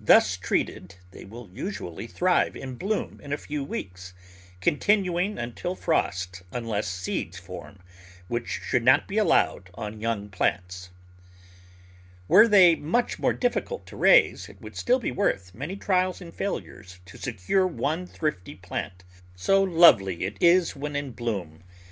Thus 0.00 0.36
treated 0.36 0.94
they 1.10 1.24
will 1.24 1.50
usually 1.52 2.06
thrive 2.06 2.54
and 2.54 2.78
bloom 2.78 3.20
in 3.20 3.32
a 3.32 3.36
few 3.36 3.64
weeks, 3.64 4.14
continuing 4.60 5.36
until 5.36 5.74
frost 5.74 6.44
unless 6.52 6.86
seeds 6.86 7.38
form, 7.38 7.80
which 8.28 8.46
should 8.64 8.84
not 8.84 9.08
be 9.08 9.18
allowed 9.18 9.70
on 9.74 10.00
young 10.00 10.28
plants. 10.28 10.90
Were 12.28 12.46
they 12.46 12.76
much 12.76 13.18
more 13.18 13.32
difficult 13.32 13.84
to 13.88 13.96
raise, 13.96 14.48
it 14.48 14.60
would 14.60 14.76
still 14.76 15.00
be 15.00 15.10
worth 15.10 15.52
many 15.52 15.74
trials 15.74 16.20
and 16.20 16.32
failures 16.32 17.00
to 17.06 17.18
secure 17.18 17.66
one 17.66 18.06
thrifty 18.06 18.54
plant, 18.54 19.02
so 19.34 19.60
lovely 19.60 20.22
it 20.22 20.36
is 20.40 20.76
when 20.76 20.94
in 20.94 21.10
bloom. 21.10 21.64